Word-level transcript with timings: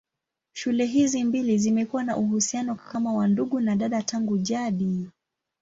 Shule 0.53 0.85
hizi 0.85 1.23
mbili 1.23 1.57
zimekuwa 1.57 2.03
na 2.03 2.17
uhusiano 2.17 2.75
kama 2.75 3.13
wa 3.13 3.27
ndugu 3.27 3.59
na 3.59 3.75
dada 3.75 4.03
tangu 4.03 4.37
jadi. 4.37 5.07